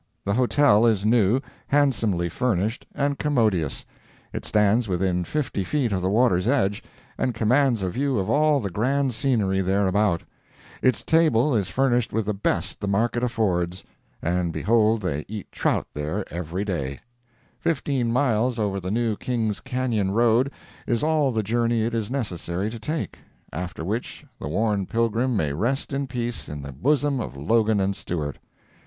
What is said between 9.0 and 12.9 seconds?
scenery there about; its table is furnished with the best the